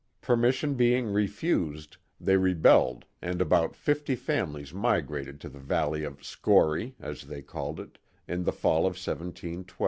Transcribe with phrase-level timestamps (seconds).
[0.19, 6.95] Permission being refused, they rebelled and about fifty families migrated to the valley of Schorie,"
[6.99, 9.75] as they called it, in the fall of 171 2.